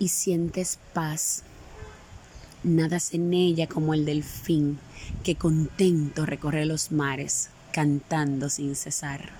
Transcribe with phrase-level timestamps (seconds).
[0.00, 1.44] y sientes paz.
[2.64, 4.80] Nadas en ella como el delfín
[5.22, 9.30] que contento recorre los mares cantando sin cesar.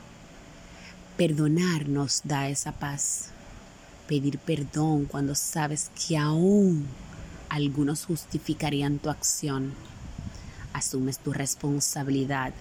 [1.17, 3.31] Perdonar nos da esa paz.
[4.07, 6.87] Pedir perdón cuando sabes que aún
[7.49, 9.72] algunos justificarían tu acción.
[10.72, 12.53] Asumes tu responsabilidad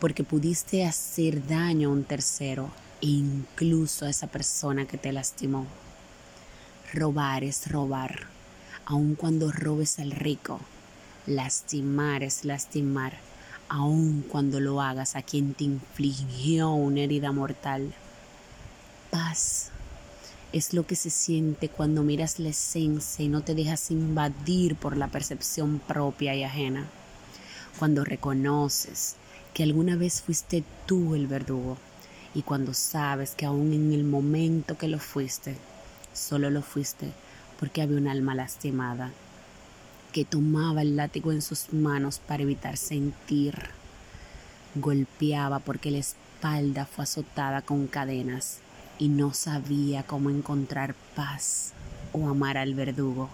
[0.00, 5.66] porque pudiste hacer daño a un tercero e incluso a esa persona que te lastimó.
[6.94, 8.28] Robar es robar,
[8.86, 10.60] aun cuando robes al rico.
[11.26, 13.18] Lastimar es lastimar,
[13.68, 17.92] aun cuando lo hagas a quien te infligió una herida mortal.
[19.10, 19.70] Paz
[20.52, 24.96] es lo que se siente cuando miras la esencia y no te dejas invadir por
[24.96, 26.86] la percepción propia y ajena.
[27.76, 29.16] Cuando reconoces
[29.52, 31.76] que alguna vez fuiste tú el verdugo
[32.36, 35.56] y cuando sabes que aún en el momento que lo fuiste,
[36.14, 37.12] Solo lo fuiste
[37.60, 39.12] porque había un alma lastimada
[40.12, 43.54] que tomaba el látigo en sus manos para evitar sentir.
[44.76, 48.60] Golpeaba porque la espalda fue azotada con cadenas
[48.98, 51.72] y no sabía cómo encontrar paz
[52.12, 53.28] o amar al verdugo.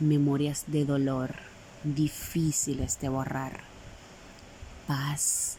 [0.00, 1.36] Memorias de dolor
[1.84, 3.60] difíciles de borrar.
[4.88, 5.56] Paz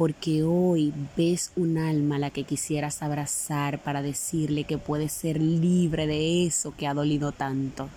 [0.00, 5.38] porque hoy ves un alma a la que quisieras abrazar para decirle que puede ser
[5.38, 7.90] libre de eso que ha dolido tanto.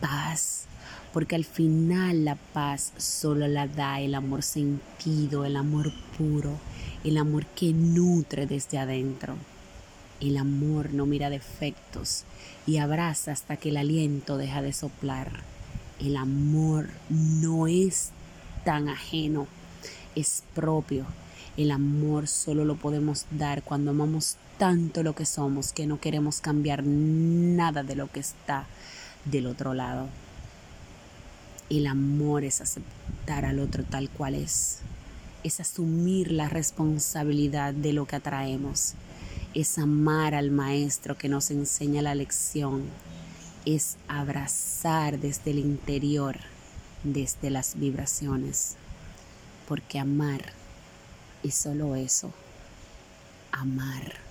[0.00, 0.66] Paz,
[1.12, 6.52] porque al final la paz solo la da el amor sentido, el amor puro,
[7.02, 9.34] el amor que nutre desde adentro.
[10.20, 12.22] El amor no mira defectos
[12.68, 15.40] y abraza hasta que el aliento deja de soplar.
[15.98, 18.10] El amor no es
[18.64, 19.48] tan ajeno
[20.14, 21.06] es propio.
[21.56, 26.40] El amor solo lo podemos dar cuando amamos tanto lo que somos que no queremos
[26.40, 28.66] cambiar nada de lo que está
[29.24, 30.06] del otro lado.
[31.68, 34.78] El amor es aceptar al otro tal cual es.
[35.44, 38.94] Es asumir la responsabilidad de lo que atraemos.
[39.54, 42.82] Es amar al maestro que nos enseña la lección.
[43.64, 46.36] Es abrazar desde el interior,
[47.04, 48.76] desde las vibraciones
[49.70, 50.42] porque amar
[51.44, 52.32] es solo eso,
[53.52, 54.29] amar.